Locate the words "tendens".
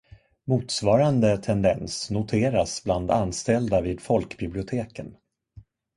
1.37-2.09